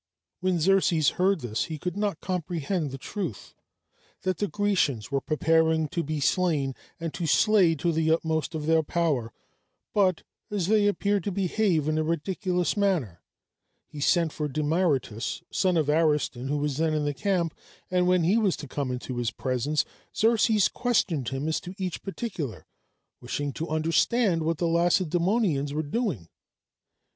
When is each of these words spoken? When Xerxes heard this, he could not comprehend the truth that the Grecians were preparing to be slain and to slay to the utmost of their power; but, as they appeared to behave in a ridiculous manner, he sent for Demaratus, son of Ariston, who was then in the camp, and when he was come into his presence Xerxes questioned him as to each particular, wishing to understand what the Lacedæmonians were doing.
When 0.39 0.59
Xerxes 0.59 1.09
heard 1.09 1.41
this, 1.41 1.65
he 1.65 1.77
could 1.77 1.95
not 1.95 2.21
comprehend 2.21 2.89
the 2.89 2.97
truth 2.97 3.53
that 4.23 4.39
the 4.39 4.47
Grecians 4.47 5.11
were 5.11 5.21
preparing 5.21 5.87
to 5.89 6.01
be 6.01 6.19
slain 6.19 6.73
and 6.99 7.13
to 7.13 7.27
slay 7.27 7.75
to 7.75 7.91
the 7.91 8.09
utmost 8.09 8.55
of 8.55 8.65
their 8.65 8.81
power; 8.81 9.31
but, 9.93 10.23
as 10.49 10.65
they 10.65 10.87
appeared 10.87 11.23
to 11.25 11.31
behave 11.31 11.87
in 11.87 11.99
a 11.99 12.03
ridiculous 12.03 12.75
manner, 12.75 13.21
he 13.85 13.99
sent 13.99 14.33
for 14.33 14.47
Demaratus, 14.47 15.43
son 15.51 15.77
of 15.77 15.87
Ariston, 15.87 16.47
who 16.47 16.57
was 16.57 16.77
then 16.77 16.95
in 16.95 17.05
the 17.05 17.13
camp, 17.13 17.53
and 17.91 18.07
when 18.07 18.23
he 18.23 18.39
was 18.39 18.55
come 18.55 18.89
into 18.89 19.17
his 19.17 19.29
presence 19.29 19.85
Xerxes 20.17 20.67
questioned 20.67 21.29
him 21.29 21.47
as 21.47 21.59
to 21.59 21.75
each 21.77 22.01
particular, 22.01 22.65
wishing 23.19 23.53
to 23.53 23.69
understand 23.69 24.41
what 24.41 24.57
the 24.57 24.65
Lacedæmonians 24.67 25.73
were 25.73 25.83
doing. 25.83 26.27